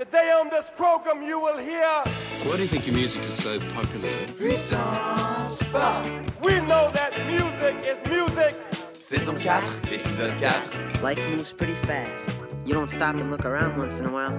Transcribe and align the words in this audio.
Today 0.00 0.32
on 0.32 0.48
this 0.48 0.70
program 0.78 1.22
you 1.22 1.38
will 1.38 1.58
hear 1.58 1.84
Why 2.44 2.56
do 2.56 2.62
you 2.62 2.68
think 2.68 2.86
your 2.86 2.96
music 2.96 3.20
is 3.20 3.34
so 3.34 3.60
popular? 3.74 4.08
Puissance 4.28 5.62
Pop 5.64 6.06
We 6.40 6.58
know 6.60 6.90
that 6.94 7.12
music 7.26 7.84
is 7.86 8.08
music 8.08 8.56
Saison 8.94 9.38
4, 9.38 9.52
épisode 9.92 10.94
4 10.94 11.02
Life 11.02 11.18
moves 11.28 11.52
pretty 11.52 11.74
fast. 11.84 12.32
You 12.64 12.72
don't 12.72 12.90
stop 12.90 13.16
and 13.16 13.30
look 13.30 13.44
around 13.44 13.76
once 13.76 14.00
in 14.00 14.06
a 14.06 14.10
while, 14.10 14.32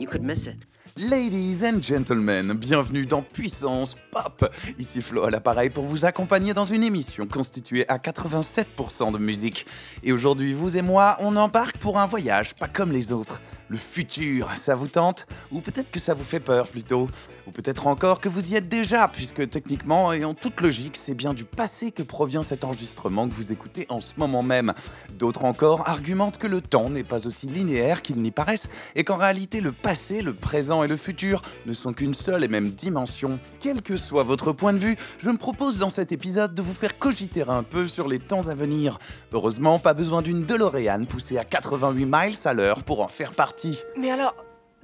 you 0.00 0.08
could 0.08 0.24
miss 0.24 0.48
it. 0.48 0.56
Ladies 1.00 1.64
and 1.64 1.80
gentlemen, 1.80 2.54
bienvenue 2.54 3.06
dans 3.06 3.22
Puissance 3.22 3.96
Pop. 4.10 4.52
Ici 4.80 5.00
Flo 5.00 5.22
à 5.22 5.30
l'appareil 5.30 5.70
pour 5.70 5.84
vous 5.84 6.04
accompagner 6.04 6.54
dans 6.54 6.64
une 6.64 6.82
émission 6.82 7.24
constituée 7.28 7.88
à 7.88 7.98
87% 7.98 9.12
de 9.12 9.18
musique. 9.18 9.64
Et 10.02 10.10
aujourd'hui, 10.10 10.54
vous 10.54 10.76
et 10.76 10.82
moi, 10.82 11.16
on 11.20 11.36
embarque 11.36 11.78
pour 11.78 12.00
un 12.00 12.06
voyage 12.08 12.56
pas 12.56 12.66
comme 12.66 12.90
les 12.90 13.12
autres. 13.12 13.40
Le 13.68 13.76
futur, 13.76 14.50
ça 14.56 14.74
vous 14.74 14.88
tente? 14.88 15.28
Ou 15.52 15.60
peut-être 15.60 15.92
que 15.92 16.00
ça 16.00 16.14
vous 16.14 16.24
fait 16.24 16.40
peur 16.40 16.66
plutôt? 16.66 17.08
Ou 17.46 17.50
peut-être 17.50 17.86
encore 17.86 18.20
que 18.20 18.28
vous 18.28 18.52
y 18.52 18.56
êtes 18.56 18.68
déjà, 18.68 19.08
puisque 19.08 19.48
techniquement 19.48 20.12
et 20.12 20.24
en 20.24 20.34
toute 20.34 20.60
logique, 20.60 20.96
c'est 20.96 21.14
bien 21.14 21.32
du 21.32 21.44
passé 21.44 21.92
que 21.92 22.02
provient 22.02 22.42
cet 22.42 22.64
enregistrement 22.64 23.28
que 23.28 23.34
vous 23.34 23.52
écoutez 23.52 23.86
en 23.88 24.00
ce 24.00 24.14
moment 24.16 24.42
même. 24.42 24.72
D'autres 25.12 25.44
encore 25.44 25.88
argumentent 25.88 26.38
que 26.38 26.46
le 26.46 26.60
temps 26.60 26.90
n'est 26.90 27.04
pas 27.04 27.26
aussi 27.26 27.46
linéaire 27.46 28.02
qu'il 28.02 28.20
n'y 28.20 28.30
paraisse 28.30 28.68
et 28.96 29.04
qu'en 29.04 29.16
réalité 29.16 29.60
le 29.60 29.72
passé, 29.72 30.22
le 30.22 30.34
présent 30.34 30.82
et 30.82 30.87
le 30.88 30.96
futur 30.96 31.42
ne 31.66 31.72
sont 31.72 31.92
qu'une 31.92 32.14
seule 32.14 32.44
et 32.44 32.48
même 32.48 32.70
dimension. 32.70 33.38
Quel 33.60 33.82
que 33.82 33.96
soit 33.96 34.24
votre 34.24 34.52
point 34.52 34.72
de 34.72 34.78
vue, 34.78 34.96
je 35.18 35.30
me 35.30 35.36
propose 35.36 35.78
dans 35.78 35.90
cet 35.90 36.12
épisode 36.12 36.54
de 36.54 36.62
vous 36.62 36.72
faire 36.72 36.98
cogiter 36.98 37.44
un 37.46 37.62
peu 37.62 37.86
sur 37.86 38.08
les 38.08 38.18
temps 38.18 38.48
à 38.48 38.54
venir. 38.54 38.98
Heureusement, 39.32 39.78
pas 39.78 39.94
besoin 39.94 40.22
d'une 40.22 40.44
DeLorean 40.44 41.04
poussée 41.04 41.38
à 41.38 41.44
88 41.44 42.04
miles 42.04 42.36
à 42.44 42.52
l'heure 42.52 42.82
pour 42.82 43.02
en 43.02 43.08
faire 43.08 43.32
partie. 43.32 43.78
Mais 43.96 44.10
alors, 44.10 44.34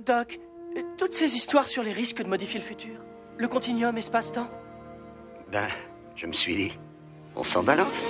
Doc, 0.05 0.39
toutes 0.99 1.15
ces 1.15 1.35
histoires 1.35 1.67
sur 1.67 1.83
les 1.83 1.93
risques 1.93 2.23
de 2.23 2.29
modifier 2.29 2.61
le 2.61 2.67
futur, 2.67 2.97
le 3.39 3.49
continuum 3.49 3.97
espace-temps, 3.97 4.49
Ben, 5.51 5.69
je 6.17 6.27
me 6.27 6.33
suis 6.33 6.55
dit, 6.55 6.79
on 7.37 7.45
s'en 7.45 7.63
balance. 7.63 8.07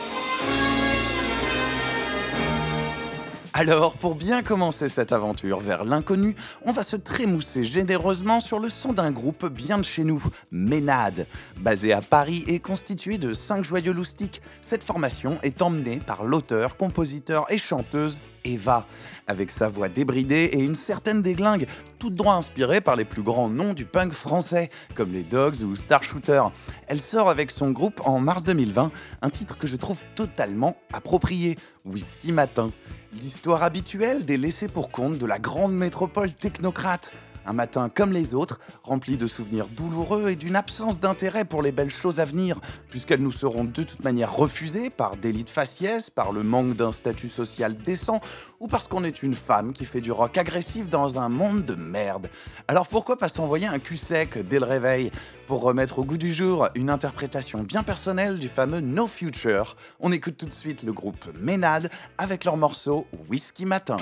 Alors, 3.56 3.92
pour 3.92 4.16
bien 4.16 4.42
commencer 4.42 4.88
cette 4.88 5.12
aventure 5.12 5.60
vers 5.60 5.84
l'inconnu, 5.84 6.34
on 6.64 6.72
va 6.72 6.82
se 6.82 6.96
trémousser 6.96 7.62
généreusement 7.62 8.40
sur 8.40 8.58
le 8.58 8.68
son 8.68 8.92
d'un 8.92 9.12
groupe 9.12 9.46
bien 9.46 9.78
de 9.78 9.84
chez 9.84 10.02
nous, 10.02 10.20
Ménade. 10.50 11.28
Basé 11.60 11.92
à 11.92 12.02
Paris 12.02 12.42
et 12.48 12.58
constitué 12.58 13.16
de 13.16 13.32
5 13.32 13.64
joyeux 13.64 13.92
loustiques, 13.92 14.42
cette 14.60 14.82
formation 14.82 15.38
est 15.44 15.62
emmenée 15.62 16.00
par 16.04 16.24
l'auteur, 16.24 16.76
compositeur 16.76 17.46
et 17.48 17.58
chanteuse 17.58 18.22
Eva, 18.44 18.88
avec 19.28 19.52
sa 19.52 19.68
voix 19.68 19.88
débridée 19.88 20.50
et 20.52 20.58
une 20.58 20.74
certaine 20.74 21.22
déglingue, 21.22 21.68
tout 22.04 22.10
droit 22.10 22.34
inspirée 22.34 22.82
par 22.82 22.96
les 22.96 23.06
plus 23.06 23.22
grands 23.22 23.48
noms 23.48 23.72
du 23.72 23.86
punk 23.86 24.12
français, 24.12 24.68
comme 24.94 25.10
les 25.14 25.22
Dogs 25.22 25.62
ou 25.62 25.74
Star 25.74 26.04
Shooter. 26.04 26.42
Elle 26.86 27.00
sort 27.00 27.30
avec 27.30 27.50
son 27.50 27.70
groupe 27.70 28.02
en 28.04 28.20
mars 28.20 28.44
2020, 28.44 28.92
un 29.22 29.30
titre 29.30 29.56
que 29.56 29.66
je 29.66 29.76
trouve 29.76 30.02
totalement 30.14 30.76
approprié, 30.92 31.56
Whisky 31.86 32.30
Matin. 32.30 32.72
L'histoire 33.14 33.62
habituelle 33.62 34.26
des 34.26 34.36
laissés 34.36 34.68
pour 34.68 34.90
compte 34.90 35.16
de 35.16 35.24
la 35.24 35.38
grande 35.38 35.72
métropole 35.72 36.30
technocrate. 36.30 37.14
Un 37.46 37.52
matin 37.52 37.88
comme 37.88 38.12
les 38.12 38.34
autres, 38.34 38.60
rempli 38.82 39.16
de 39.16 39.26
souvenirs 39.26 39.68
douloureux 39.68 40.30
et 40.30 40.36
d'une 40.36 40.56
absence 40.56 41.00
d'intérêt 41.00 41.44
pour 41.44 41.62
les 41.62 41.72
belles 41.72 41.90
choses 41.90 42.20
à 42.20 42.24
venir, 42.24 42.60
puisqu'elles 42.90 43.22
nous 43.22 43.32
seront 43.32 43.64
de 43.64 43.82
toute 43.82 44.04
manière 44.04 44.34
refusées 44.34 44.90
par 44.90 45.16
délit 45.16 45.44
de 45.44 45.50
faciès, 45.50 46.10
par 46.10 46.32
le 46.32 46.42
manque 46.42 46.74
d'un 46.74 46.92
statut 46.92 47.28
social 47.28 47.76
décent, 47.76 48.20
ou 48.60 48.68
parce 48.68 48.88
qu'on 48.88 49.04
est 49.04 49.22
une 49.22 49.34
femme 49.34 49.72
qui 49.72 49.84
fait 49.84 50.00
du 50.00 50.12
rock 50.12 50.38
agressif 50.38 50.88
dans 50.88 51.18
un 51.18 51.28
monde 51.28 51.64
de 51.64 51.74
merde. 51.74 52.30
Alors 52.68 52.86
pourquoi 52.86 53.18
pas 53.18 53.28
s'envoyer 53.28 53.66
un 53.66 53.78
cul 53.78 53.96
sec 53.96 54.38
dès 54.48 54.58
le 54.58 54.64
réveil 54.64 55.10
Pour 55.46 55.60
remettre 55.62 55.98
au 55.98 56.04
goût 56.04 56.16
du 56.16 56.32
jour 56.32 56.68
une 56.74 56.90
interprétation 56.90 57.62
bien 57.62 57.82
personnelle 57.82 58.38
du 58.38 58.48
fameux 58.48 58.80
No 58.80 59.06
Future, 59.06 59.76
on 60.00 60.12
écoute 60.12 60.36
tout 60.38 60.46
de 60.46 60.52
suite 60.52 60.82
le 60.82 60.92
groupe 60.92 61.28
Ménade 61.38 61.90
avec 62.16 62.44
leur 62.44 62.56
morceau 62.56 63.06
Whisky 63.28 63.66
Matin. 63.66 63.98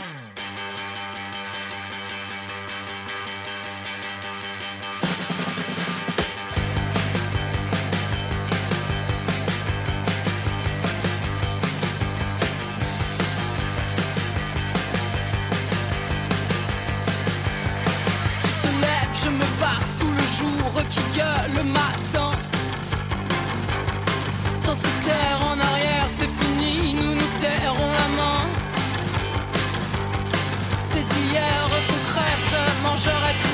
Qui 20.93 21.01
gueule 21.17 21.53
le 21.57 21.65
matin. 21.65 22.33
Sans 24.59 24.75
se 24.75 24.91
taire 25.07 25.41
en 25.41 25.59
arrière, 25.59 26.07
c'est 26.19 26.33
fini, 26.41 26.95
nous 26.95 27.15
nous 27.15 27.31
serrons 27.41 27.91
la 28.01 28.09
main. 28.19 28.43
C'est 30.93 31.07
d'hier 31.13 31.65
qu'on 31.87 32.03
crève, 32.11 32.43
je 32.53 32.63
mangerai 32.87 33.33
tous 33.43 33.52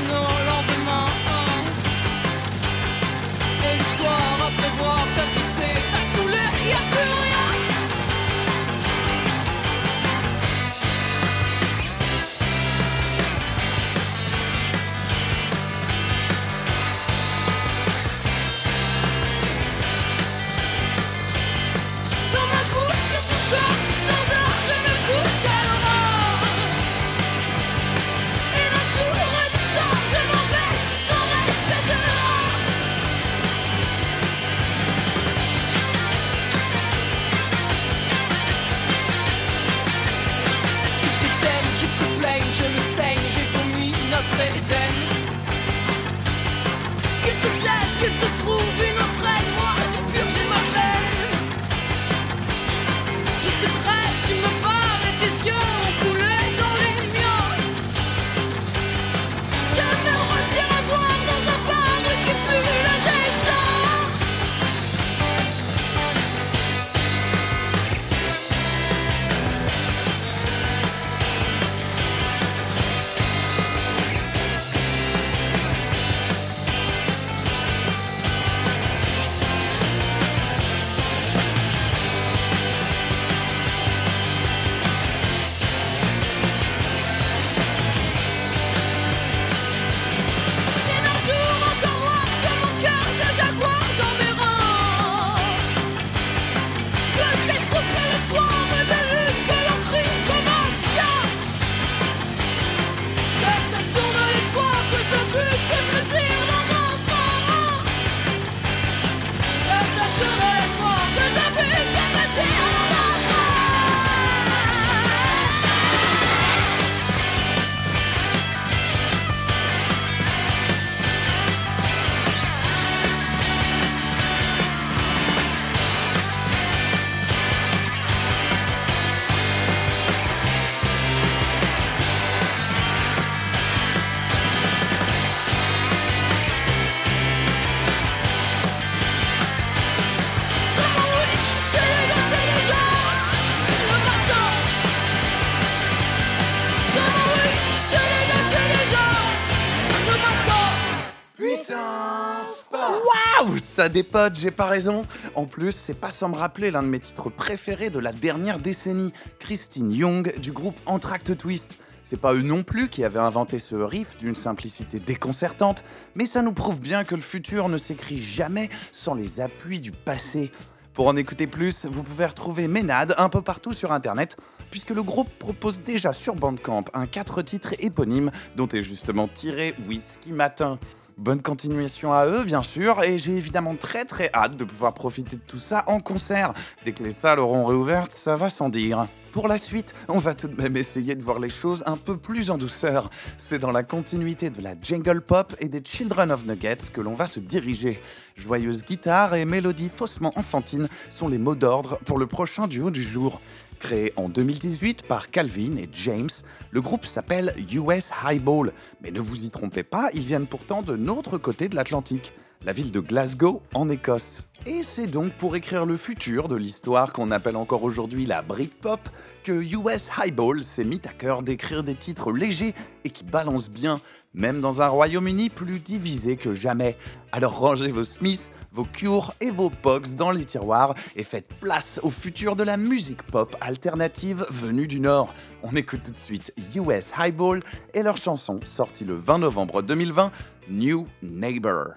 Ça 153.78 153.88
dépote, 153.88 154.34
j'ai 154.34 154.50
pas 154.50 154.66
raison. 154.66 155.06
En 155.36 155.44
plus, 155.44 155.70
c'est 155.70 155.94
pas 155.94 156.10
sans 156.10 156.30
me 156.30 156.34
rappeler 156.34 156.72
l'un 156.72 156.82
de 156.82 156.88
mes 156.88 156.98
titres 156.98 157.30
préférés 157.30 157.90
de 157.90 158.00
la 158.00 158.10
dernière 158.10 158.58
décennie, 158.58 159.12
Christine 159.38 159.92
Young 159.92 160.36
du 160.40 160.50
groupe 160.50 160.74
Entracte 160.84 161.38
Twist. 161.38 161.76
C'est 162.02 162.16
pas 162.16 162.34
eux 162.34 162.42
non 162.42 162.64
plus 162.64 162.88
qui 162.88 163.04
avaient 163.04 163.20
inventé 163.20 163.60
ce 163.60 163.76
riff 163.76 164.16
d'une 164.16 164.34
simplicité 164.34 164.98
déconcertante, 164.98 165.84
mais 166.16 166.24
ça 166.26 166.42
nous 166.42 166.52
prouve 166.52 166.80
bien 166.80 167.04
que 167.04 167.14
le 167.14 167.20
futur 167.20 167.68
ne 167.68 167.78
s'écrit 167.78 168.18
jamais 168.18 168.68
sans 168.90 169.14
les 169.14 169.40
appuis 169.40 169.80
du 169.80 169.92
passé. 169.92 170.50
Pour 170.92 171.06
en 171.06 171.14
écouter 171.14 171.46
plus, 171.46 171.86
vous 171.86 172.02
pouvez 172.02 172.26
retrouver 172.26 172.66
Ménade 172.66 173.14
un 173.16 173.28
peu 173.28 173.42
partout 173.42 173.74
sur 173.74 173.92
internet, 173.92 174.36
puisque 174.72 174.90
le 174.90 175.04
groupe 175.04 175.30
propose 175.38 175.84
déjà 175.84 176.12
sur 176.12 176.34
Bandcamp 176.34 176.86
un 176.94 177.06
4 177.06 177.42
titres 177.42 177.74
éponyme 177.78 178.32
dont 178.56 178.66
est 178.66 178.82
justement 178.82 179.28
tiré 179.28 179.76
Whisky 179.86 180.32
Matin. 180.32 180.80
Bonne 181.18 181.42
continuation 181.42 182.12
à 182.12 182.26
eux, 182.26 182.44
bien 182.44 182.62
sûr, 182.62 183.02
et 183.02 183.18
j'ai 183.18 183.36
évidemment 183.36 183.74
très 183.74 184.04
très 184.04 184.30
hâte 184.32 184.56
de 184.56 184.62
pouvoir 184.62 184.94
profiter 184.94 185.34
de 185.34 185.42
tout 185.44 185.58
ça 185.58 185.82
en 185.88 185.98
concert. 185.98 186.52
Dès 186.84 186.92
que 186.92 187.02
les 187.02 187.10
salles 187.10 187.40
auront 187.40 187.66
réouvertes, 187.66 188.12
ça 188.12 188.36
va 188.36 188.48
sans 188.48 188.68
dire. 188.68 189.08
Pour 189.32 189.48
la 189.48 189.58
suite, 189.58 189.96
on 190.08 190.20
va 190.20 190.34
tout 190.34 190.46
de 190.46 190.54
même 190.54 190.76
essayer 190.76 191.16
de 191.16 191.22
voir 191.22 191.40
les 191.40 191.50
choses 191.50 191.82
un 191.86 191.96
peu 191.96 192.16
plus 192.16 192.50
en 192.50 192.56
douceur. 192.56 193.10
C'est 193.36 193.58
dans 193.58 193.72
la 193.72 193.82
continuité 193.82 194.48
de 194.48 194.62
la 194.62 194.74
jungle 194.80 195.20
pop 195.20 195.56
et 195.58 195.68
des 195.68 195.82
Children 195.84 196.30
of 196.30 196.44
Nuggets 196.44 196.90
que 196.92 197.00
l'on 197.00 197.14
va 197.14 197.26
se 197.26 197.40
diriger. 197.40 198.00
Joyeuse 198.36 198.84
guitare 198.84 199.34
et 199.34 199.44
mélodies 199.44 199.88
faussement 199.88 200.32
enfantines 200.36 200.88
sont 201.10 201.28
les 201.28 201.38
mots 201.38 201.56
d'ordre 201.56 201.98
pour 202.04 202.18
le 202.18 202.28
prochain 202.28 202.68
duo 202.68 202.92
du 202.92 203.02
jour. 203.02 203.40
Créé 203.78 204.12
en 204.16 204.28
2018 204.28 205.04
par 205.04 205.30
Calvin 205.30 205.76
et 205.76 205.88
James, 205.92 206.28
le 206.70 206.80
groupe 206.80 207.06
s'appelle 207.06 207.54
US 207.72 208.10
Highball. 208.24 208.72
Mais 209.02 209.10
ne 209.10 209.20
vous 209.20 209.44
y 209.44 209.50
trompez 209.50 209.84
pas, 209.84 210.10
ils 210.14 210.24
viennent 210.24 210.48
pourtant 210.48 210.82
de 210.82 210.92
l'autre 210.92 211.38
côté 211.38 211.68
de 211.68 211.76
l'Atlantique, 211.76 212.32
la 212.64 212.72
ville 212.72 212.90
de 212.90 213.00
Glasgow 213.00 213.62
en 213.74 213.88
Écosse. 213.88 214.48
Et 214.66 214.82
c'est 214.82 215.06
donc 215.06 215.32
pour 215.34 215.54
écrire 215.54 215.86
le 215.86 215.96
futur 215.96 216.48
de 216.48 216.56
l'histoire 216.56 217.12
qu'on 217.12 217.30
appelle 217.30 217.56
encore 217.56 217.84
aujourd'hui 217.84 218.26
la 218.26 218.42
Britpop 218.42 219.00
que 219.44 219.52
US 219.52 220.10
Highball 220.18 220.64
s'est 220.64 220.84
mis 220.84 221.00
à 221.04 221.12
cœur 221.12 221.42
d'écrire 221.42 221.84
des 221.84 221.94
titres 221.94 222.32
légers 222.32 222.74
et 223.04 223.10
qui 223.10 223.24
balancent 223.24 223.70
bien, 223.70 224.00
même 224.34 224.60
dans 224.60 224.82
un 224.82 224.88
Royaume-Uni 224.88 225.50
plus 225.50 225.80
divisé 225.80 226.36
que 226.36 226.52
jamais. 226.52 226.96
Alors 227.32 227.58
rangez 227.58 227.90
vos 227.90 228.04
Smiths, 228.04 228.52
vos 228.72 228.84
Cure 228.84 229.34
et 229.40 229.50
vos 229.50 229.70
Pogs 229.70 230.14
dans 230.14 230.30
les 230.30 230.44
tiroirs 230.44 230.94
et 231.16 231.24
faites 231.24 231.48
place 231.60 232.00
au 232.02 232.10
futur 232.10 232.56
de 232.56 232.62
la 232.62 232.76
musique 232.76 233.22
pop 233.22 233.56
alternative 233.60 234.46
venue 234.50 234.86
du 234.86 235.00
Nord. 235.00 235.32
On 235.62 235.74
écoute 235.76 236.02
tout 236.04 236.12
de 236.12 236.16
suite 236.16 236.54
US 236.76 237.12
Highball 237.18 237.60
et 237.94 238.02
leur 238.02 238.16
chanson 238.16 238.60
sortie 238.64 239.04
le 239.04 239.16
20 239.16 239.38
novembre 239.38 239.82
2020, 239.82 240.30
New 240.70 241.06
Neighbor. 241.22 241.94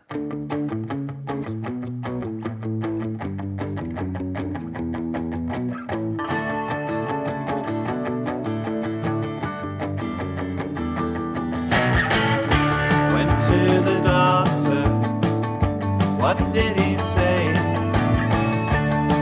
Did 16.49 16.79
he 16.79 16.97
say? 16.97 17.53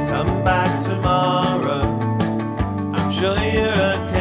Come 0.10 0.44
back 0.44 0.83
tomorrow. 0.83 1.83
I'm 2.95 3.12
sure 3.12 3.38
you're 3.39 3.71
okay. 3.71 4.19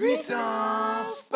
Puissance 0.00 1.28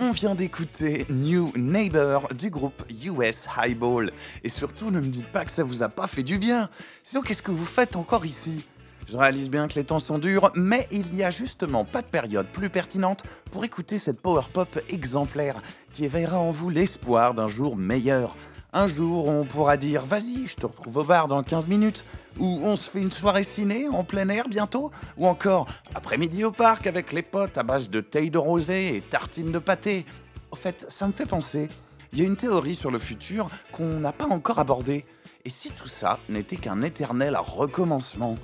On 0.00 0.10
vient 0.10 0.34
d'écouter 0.34 1.06
New 1.10 1.52
Neighbor 1.54 2.26
du 2.36 2.50
groupe 2.50 2.82
US 2.90 3.46
Highball. 3.56 4.10
Et 4.42 4.48
surtout, 4.48 4.90
ne 4.90 4.98
me 4.98 5.06
dites 5.06 5.30
pas 5.30 5.44
que 5.44 5.52
ça 5.52 5.62
vous 5.62 5.84
a 5.84 5.88
pas 5.88 6.08
fait 6.08 6.24
du 6.24 6.38
bien. 6.38 6.70
Sinon, 7.04 7.22
qu'est-ce 7.22 7.42
que 7.44 7.52
vous 7.52 7.64
faites 7.64 7.94
encore 7.94 8.26
ici? 8.26 8.64
Je 9.06 9.16
réalise 9.16 9.48
bien 9.48 9.68
que 9.68 9.76
les 9.76 9.84
temps 9.84 10.00
sont 10.00 10.18
durs, 10.18 10.50
mais 10.56 10.88
il 10.90 11.08
n'y 11.12 11.22
a 11.22 11.30
justement 11.30 11.84
pas 11.84 12.02
de 12.02 12.08
période 12.08 12.48
plus 12.52 12.68
pertinente 12.68 13.22
pour 13.52 13.64
écouter 13.64 14.00
cette 14.00 14.20
power 14.20 14.42
pop 14.52 14.76
exemplaire 14.88 15.62
qui 15.92 16.04
éveillera 16.04 16.40
en 16.40 16.50
vous 16.50 16.70
l'espoir 16.70 17.32
d'un 17.32 17.46
jour 17.46 17.76
meilleur. 17.76 18.34
Un 18.76 18.88
jour, 18.88 19.28
on 19.28 19.44
pourra 19.44 19.76
dire 19.76 20.04
Vas-y, 20.04 20.48
je 20.48 20.56
te 20.56 20.66
retrouve 20.66 20.96
au 20.96 21.04
bar 21.04 21.28
dans 21.28 21.44
15 21.44 21.68
minutes. 21.68 22.04
Ou 22.40 22.58
on 22.60 22.74
se 22.74 22.90
fait 22.90 23.00
une 23.00 23.12
soirée 23.12 23.44
ciné 23.44 23.86
en 23.86 24.02
plein 24.02 24.28
air 24.28 24.48
bientôt. 24.48 24.90
Ou 25.16 25.28
encore 25.28 25.66
après-midi 25.94 26.42
au 26.42 26.50
parc 26.50 26.88
avec 26.88 27.12
les 27.12 27.22
potes 27.22 27.56
à 27.56 27.62
base 27.62 27.88
de 27.88 28.00
thé 28.00 28.30
de 28.30 28.38
rosé 28.38 28.96
et 28.96 29.00
tartines 29.00 29.52
de 29.52 29.60
pâté. 29.60 30.04
Au 30.50 30.56
fait, 30.56 30.86
ça 30.88 31.06
me 31.06 31.12
fait 31.12 31.24
penser 31.24 31.68
il 32.12 32.18
y 32.20 32.22
a 32.22 32.26
une 32.26 32.36
théorie 32.36 32.74
sur 32.74 32.90
le 32.90 32.98
futur 32.98 33.48
qu'on 33.70 34.00
n'a 34.00 34.12
pas 34.12 34.26
encore 34.26 34.58
abordée. 34.58 35.04
Et 35.44 35.50
si 35.50 35.70
tout 35.70 35.88
ça 35.88 36.18
n'était 36.28 36.56
qu'un 36.56 36.82
éternel 36.82 37.36
recommencement 37.36 38.38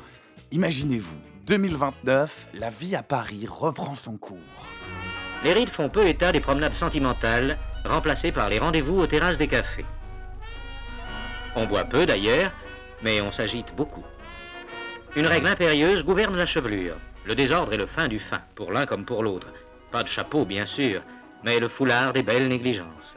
Imaginez-vous, 0.53 1.19
2029, 1.47 2.49
la 2.55 2.71
vie 2.71 2.95
à 2.97 3.03
Paris 3.03 3.47
reprend 3.49 3.97
son 3.97 4.17
cours. 4.17 4.39
Les 5.45 5.53
rides 5.53 5.71
font 5.71 5.89
peu 5.89 6.07
état 6.07 6.33
des 6.33 6.41
promenades 6.41 6.75
sentimentales, 6.75 7.59
remplacées 7.85 8.33
par 8.33 8.49
les 8.49 8.59
rendez-vous 8.59 8.99
aux 8.99 9.07
terrasses 9.07 9.39
des 9.39 9.49
cafés. 9.49 9.87
On 11.57 11.67
boit 11.67 11.85
peu 11.85 12.07
d'ailleurs, 12.07 12.53
mais 13.03 13.21
on 13.21 13.33
s'agite 13.33 13.75
beaucoup. 13.75 14.05
Une 15.17 15.27
règle 15.27 15.49
impérieuse 15.49 16.05
gouverne 16.05 16.37
la 16.37 16.47
chevelure. 16.47 16.97
Le 17.25 17.35
désordre 17.35 17.73
est 17.73 17.79
le 17.79 17.87
fin 17.87 18.09
du 18.09 18.19
fin, 18.19 18.41
pour 18.55 18.73
l'un 18.73 18.87
comme 18.87 19.05
pour 19.05 19.23
l'autre. 19.23 19.49
Pas 19.91 20.03
de 20.03 20.09
chapeau, 20.09 20.45
bien 20.45 20.67
sûr, 20.67 21.03
mais 21.43 21.59
le 21.59 21.69
foulard 21.69 22.13
des 22.13 22.23
belles 22.23 22.49
négligences. 22.49 23.17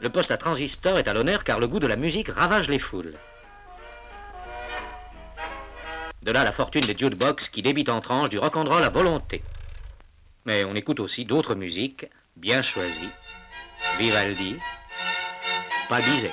Le 0.00 0.08
poste 0.08 0.30
à 0.30 0.36
transistor 0.36 0.98
est 0.98 1.08
à 1.08 1.14
l'honneur 1.14 1.44
car 1.44 1.60
le 1.60 1.68
goût 1.68 1.78
de 1.78 1.86
la 1.86 1.96
musique 1.96 2.28
ravage 2.28 2.68
les 2.68 2.78
foules. 2.78 3.14
De 6.22 6.32
là 6.32 6.42
la 6.42 6.52
fortune 6.52 6.84
des 6.86 6.96
jukebox 6.96 7.48
qui 7.50 7.62
débitent 7.62 7.90
en 7.90 8.00
tranches 8.00 8.30
du 8.30 8.38
rock'n'roll 8.38 8.82
à 8.82 8.88
volonté. 8.88 9.44
Mais 10.46 10.64
on 10.64 10.74
écoute 10.74 11.00
aussi 11.00 11.24
d'autres 11.24 11.54
musiques 11.54 12.06
bien 12.36 12.62
choisies. 12.62 13.10
Vivaldi, 13.98 14.56
pas 15.88 16.00
Bizet. 16.00 16.32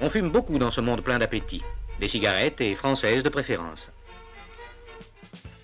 On 0.00 0.10
fume 0.10 0.30
beaucoup 0.30 0.58
dans 0.58 0.70
ce 0.70 0.80
monde 0.80 1.02
plein 1.02 1.18
d'appétit. 1.18 1.62
Des 2.00 2.08
cigarettes 2.08 2.60
et 2.60 2.74
françaises 2.74 3.22
de 3.22 3.28
préférence. 3.28 3.92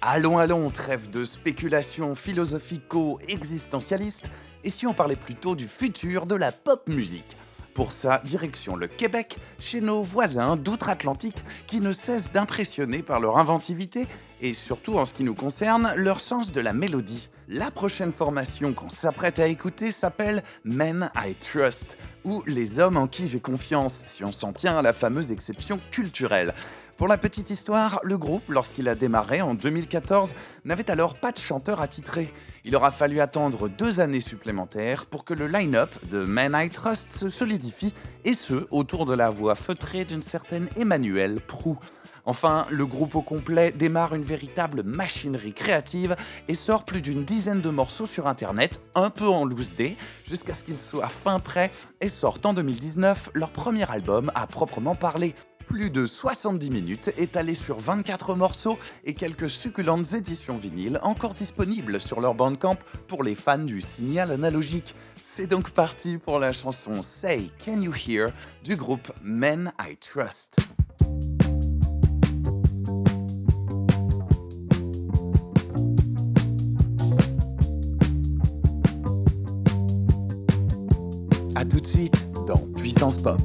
Allons, 0.00 0.38
allons, 0.38 0.70
trêve 0.70 1.10
de 1.10 1.24
spéculations 1.24 2.14
philosophico-existentialistes, 2.14 4.30
et 4.64 4.70
si 4.70 4.86
on 4.86 4.94
parlait 4.94 5.16
plutôt 5.16 5.54
du 5.54 5.68
futur 5.68 6.24
de 6.26 6.34
la 6.34 6.50
pop 6.50 6.88
musique? 6.88 7.36
Pour 7.74 7.92
ça, 7.92 8.20
direction 8.24 8.76
le 8.76 8.86
Québec, 8.86 9.38
chez 9.58 9.80
nos 9.80 10.02
voisins 10.02 10.56
d'outre-Atlantique 10.56 11.42
qui 11.66 11.80
ne 11.80 11.92
cessent 11.92 12.32
d'impressionner 12.32 13.02
par 13.02 13.18
leur 13.18 13.38
inventivité 13.38 14.06
et 14.42 14.54
surtout 14.54 14.98
en 14.98 15.06
ce 15.06 15.14
qui 15.14 15.22
nous 15.22 15.34
concerne, 15.34 15.94
leur 15.96 16.20
sens 16.20 16.52
de 16.52 16.60
la 16.60 16.72
mélodie. 16.72 17.30
La 17.48 17.70
prochaine 17.70 18.12
formation 18.12 18.74
qu'on 18.74 18.88
s'apprête 18.88 19.38
à 19.38 19.46
écouter 19.46 19.92
s'appelle 19.92 20.42
Men 20.64 21.10
I 21.16 21.34
Trust, 21.34 21.96
ou 22.24 22.42
Les 22.46 22.78
hommes 22.78 22.96
en 22.96 23.06
qui 23.06 23.28
j'ai 23.28 23.40
confiance, 23.40 24.02
si 24.06 24.24
on 24.24 24.32
s'en 24.32 24.52
tient 24.52 24.76
à 24.76 24.82
la 24.82 24.92
fameuse 24.92 25.32
exception 25.32 25.80
culturelle. 25.90 26.54
Pour 26.96 27.08
la 27.08 27.16
petite 27.16 27.50
histoire, 27.50 28.00
le 28.04 28.18
groupe, 28.18 28.48
lorsqu'il 28.48 28.88
a 28.88 28.94
démarré 28.94 29.40
en 29.40 29.54
2014, 29.54 30.34
n'avait 30.64 30.90
alors 30.90 31.14
pas 31.14 31.32
de 31.32 31.38
chanteur 31.38 31.80
attitré. 31.80 32.32
Il 32.64 32.76
aura 32.76 32.92
fallu 32.92 33.20
attendre 33.20 33.68
deux 33.68 34.00
années 34.00 34.20
supplémentaires 34.20 35.06
pour 35.06 35.24
que 35.24 35.34
le 35.34 35.48
line-up 35.48 35.90
de 36.10 36.24
Men 36.24 36.52
I 36.54 36.68
Trust 36.68 37.12
se 37.12 37.28
solidifie, 37.28 37.94
et 38.24 38.34
ce, 38.34 38.66
autour 38.70 39.06
de 39.06 39.14
la 39.14 39.30
voix 39.30 39.54
feutrée 39.54 40.04
d'une 40.04 40.22
certaine 40.22 40.68
Emmanuelle 40.76 41.40
Prou. 41.40 41.78
Enfin, 42.24 42.66
le 42.70 42.86
groupe 42.86 43.16
au 43.16 43.22
complet 43.22 43.72
démarre 43.72 44.14
une 44.14 44.22
véritable 44.22 44.84
machinerie 44.84 45.54
créative 45.54 46.14
et 46.46 46.54
sort 46.54 46.84
plus 46.84 47.02
d'une 47.02 47.24
dizaine 47.24 47.60
de 47.60 47.70
morceaux 47.70 48.06
sur 48.06 48.28
internet, 48.28 48.80
un 48.94 49.10
peu 49.10 49.26
en 49.26 49.44
loose 49.44 49.74
day, 49.74 49.96
jusqu'à 50.24 50.54
ce 50.54 50.62
qu'ils 50.62 50.78
soient 50.78 51.08
fin 51.08 51.40
prêts 51.40 51.72
et 52.00 52.08
sortent 52.08 52.46
en 52.46 52.54
2019 52.54 53.30
leur 53.34 53.50
premier 53.50 53.90
album 53.90 54.30
à 54.36 54.46
proprement 54.46 54.94
parler. 54.94 55.34
Plus 55.66 55.90
de 55.90 56.06
70 56.06 56.70
minutes 56.70 57.12
étalé 57.16 57.54
sur 57.54 57.78
24 57.78 58.34
morceaux 58.34 58.78
et 59.04 59.14
quelques 59.14 59.48
succulentes 59.48 60.12
éditions 60.12 60.56
vinyles 60.56 60.98
encore 61.02 61.34
disponibles 61.34 62.00
sur 62.00 62.20
leur 62.20 62.34
bandcamp 62.34 62.76
pour 63.06 63.22
les 63.22 63.34
fans 63.34 63.58
du 63.58 63.80
signal 63.80 64.30
analogique. 64.30 64.94
C'est 65.20 65.46
donc 65.46 65.70
parti 65.70 66.18
pour 66.18 66.38
la 66.38 66.52
chanson 66.52 67.02
Say 67.02 67.50
Can 67.64 67.80
You 67.80 67.92
Hear 67.94 68.32
du 68.64 68.76
groupe 68.76 69.12
Men 69.22 69.72
I 69.80 69.96
Trust. 69.96 70.58
A 81.54 81.64
tout 81.64 81.80
de 81.80 81.86
suite 81.86 82.28
dans 82.46 82.58
Puissance 82.74 83.18
Pop. 83.18 83.40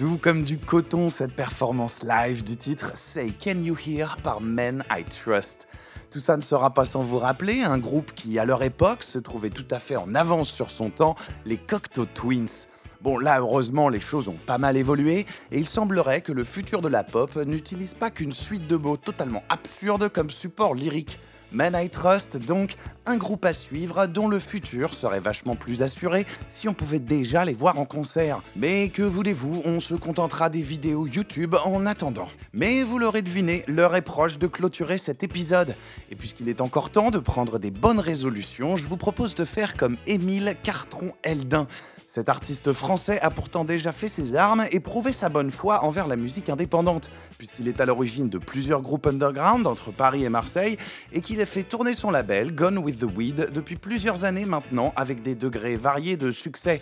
Doux 0.00 0.16
comme 0.16 0.44
du 0.44 0.56
coton 0.56 1.10
cette 1.10 1.34
performance 1.34 2.04
live 2.04 2.42
du 2.42 2.56
titre 2.56 2.92
Say 2.94 3.34
Can 3.38 3.60
You 3.60 3.76
Hear 3.76 4.16
par 4.22 4.40
Men 4.40 4.82
I 4.90 5.04
Trust. 5.04 5.68
Tout 6.10 6.20
ça 6.20 6.38
ne 6.38 6.40
sera 6.40 6.72
pas 6.72 6.86
sans 6.86 7.02
vous 7.02 7.18
rappeler 7.18 7.60
un 7.60 7.76
groupe 7.76 8.12
qui, 8.14 8.38
à 8.38 8.46
leur 8.46 8.62
époque, 8.62 9.02
se 9.02 9.18
trouvait 9.18 9.50
tout 9.50 9.66
à 9.70 9.78
fait 9.78 9.96
en 9.96 10.14
avance 10.14 10.48
sur 10.48 10.70
son 10.70 10.88
temps, 10.88 11.16
les 11.44 11.58
Cocteau 11.58 12.06
Twins. 12.06 12.66
Bon, 13.02 13.18
là, 13.18 13.40
heureusement, 13.40 13.90
les 13.90 14.00
choses 14.00 14.28
ont 14.28 14.38
pas 14.46 14.56
mal 14.56 14.78
évolué, 14.78 15.26
et 15.52 15.58
il 15.58 15.68
semblerait 15.68 16.22
que 16.22 16.32
le 16.32 16.44
futur 16.44 16.80
de 16.80 16.88
la 16.88 17.04
pop 17.04 17.36
n'utilise 17.36 17.92
pas 17.92 18.10
qu'une 18.10 18.32
suite 18.32 18.66
de 18.66 18.76
mots 18.76 18.96
totalement 18.96 19.42
absurdes 19.50 20.08
comme 20.08 20.30
support 20.30 20.74
lyrique. 20.74 21.20
Men 21.52 21.74
I 21.76 21.90
Trust, 21.90 22.38
donc, 22.38 22.74
un 23.06 23.16
groupe 23.16 23.44
à 23.44 23.52
suivre 23.52 24.06
dont 24.06 24.28
le 24.28 24.38
futur 24.38 24.94
serait 24.94 25.20
vachement 25.20 25.56
plus 25.56 25.82
assuré 25.82 26.26
si 26.48 26.68
on 26.68 26.74
pouvait 26.74 26.98
déjà 27.00 27.44
les 27.44 27.54
voir 27.54 27.78
en 27.78 27.84
concert. 27.84 28.42
Mais 28.56 28.88
que 28.88 29.02
voulez-vous, 29.02 29.62
on 29.64 29.80
se 29.80 29.94
contentera 29.94 30.48
des 30.48 30.62
vidéos 30.62 31.06
YouTube 31.06 31.56
en 31.64 31.86
attendant. 31.86 32.28
Mais 32.52 32.82
vous 32.82 32.98
l'aurez 32.98 33.22
deviné, 33.22 33.64
l'heure 33.66 33.96
est 33.96 34.02
proche 34.02 34.38
de 34.38 34.46
clôturer 34.46 34.98
cet 34.98 35.22
épisode. 35.22 35.74
Et 36.10 36.16
puisqu'il 36.16 36.48
est 36.48 36.60
encore 36.60 36.90
temps 36.90 37.10
de 37.10 37.18
prendre 37.18 37.58
des 37.58 37.70
bonnes 37.70 38.00
résolutions, 38.00 38.76
je 38.76 38.86
vous 38.86 38.96
propose 38.96 39.34
de 39.34 39.44
faire 39.44 39.76
comme 39.76 39.96
Émile 40.06 40.56
Cartron-Eldin. 40.62 41.66
Cet 42.12 42.28
artiste 42.28 42.72
français 42.72 43.20
a 43.20 43.30
pourtant 43.30 43.64
déjà 43.64 43.92
fait 43.92 44.08
ses 44.08 44.34
armes 44.34 44.64
et 44.72 44.80
prouvé 44.80 45.12
sa 45.12 45.28
bonne 45.28 45.52
foi 45.52 45.84
envers 45.84 46.08
la 46.08 46.16
musique 46.16 46.48
indépendante, 46.48 47.08
puisqu'il 47.38 47.68
est 47.68 47.80
à 47.80 47.86
l'origine 47.86 48.28
de 48.28 48.38
plusieurs 48.38 48.82
groupes 48.82 49.06
underground 49.06 49.64
entre 49.64 49.92
Paris 49.92 50.24
et 50.24 50.28
Marseille, 50.28 50.76
et 51.12 51.20
qu'il 51.20 51.40
a 51.40 51.46
fait 51.46 51.62
tourner 51.62 51.94
son 51.94 52.10
label 52.10 52.52
Gone 52.52 52.78
with 52.78 52.98
the 52.98 53.16
Weed 53.16 53.52
depuis 53.54 53.76
plusieurs 53.76 54.24
années 54.24 54.44
maintenant 54.44 54.92
avec 54.96 55.22
des 55.22 55.36
degrés 55.36 55.76
variés 55.76 56.16
de 56.16 56.32
succès. 56.32 56.80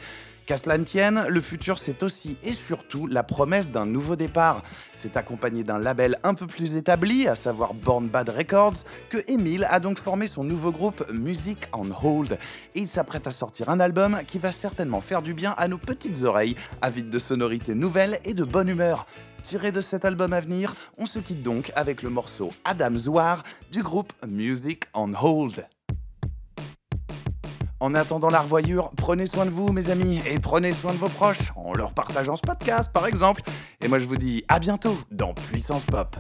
Qu'à 0.48 0.56
cela 0.56 0.78
ne 0.78 0.84
tienne, 0.84 1.26
le 1.28 1.42
futur 1.42 1.78
c'est 1.78 2.02
aussi 2.02 2.38
et 2.42 2.54
surtout 2.54 3.06
la 3.06 3.22
promesse 3.22 3.70
d'un 3.70 3.84
nouveau 3.84 4.16
départ. 4.16 4.62
C'est 4.94 5.18
accompagné 5.18 5.62
d'un 5.62 5.78
label 5.78 6.16
un 6.22 6.32
peu 6.32 6.46
plus 6.46 6.78
établi, 6.78 7.28
à 7.28 7.34
savoir 7.34 7.74
Born 7.74 8.08
Bad 8.08 8.30
Records, 8.30 8.78
que 9.10 9.18
Emile 9.30 9.66
a 9.68 9.78
donc 9.78 9.98
formé 9.98 10.26
son 10.26 10.44
nouveau 10.44 10.72
groupe 10.72 11.04
Music 11.12 11.68
on 11.74 11.90
Hold. 12.02 12.38
Et 12.74 12.78
il 12.80 12.88
s'apprête 12.88 13.26
à 13.26 13.30
sortir 13.30 13.68
un 13.68 13.78
album 13.78 14.20
qui 14.26 14.38
va 14.38 14.50
certainement 14.50 15.02
faire 15.02 15.20
du 15.20 15.34
bien 15.34 15.54
à 15.58 15.68
nos 15.68 15.76
petites 15.76 16.22
oreilles, 16.22 16.56
avides 16.80 17.10
de 17.10 17.18
sonorités 17.18 17.74
nouvelles 17.74 18.18
et 18.24 18.32
de 18.32 18.44
bonne 18.44 18.70
humeur. 18.70 19.06
Tiré 19.42 19.70
de 19.70 19.82
cet 19.82 20.06
album 20.06 20.32
à 20.32 20.40
venir, 20.40 20.74
on 20.96 21.04
se 21.04 21.18
quitte 21.18 21.42
donc 21.42 21.72
avec 21.76 22.02
le 22.02 22.08
morceau 22.08 22.54
Adam 22.64 22.96
Zouar 22.96 23.42
du 23.70 23.82
groupe 23.82 24.14
Music 24.26 24.84
on 24.94 25.12
Hold. 25.12 25.66
En 27.80 27.94
attendant 27.94 28.28
la 28.28 28.40
revoyure, 28.40 28.90
prenez 28.96 29.26
soin 29.26 29.44
de 29.44 29.50
vous, 29.50 29.72
mes 29.72 29.90
amis, 29.90 30.20
et 30.26 30.40
prenez 30.40 30.72
soin 30.72 30.92
de 30.92 30.98
vos 30.98 31.08
proches, 31.08 31.52
en 31.54 31.74
leur 31.74 31.92
partageant 31.92 32.34
ce 32.34 32.42
podcast, 32.42 32.92
par 32.92 33.06
exemple. 33.06 33.42
Et 33.80 33.88
moi, 33.88 34.00
je 34.00 34.06
vous 34.06 34.16
dis 34.16 34.44
à 34.48 34.58
bientôt 34.58 34.98
dans 35.12 35.32
Puissance 35.32 35.84
Pop. 35.84 36.16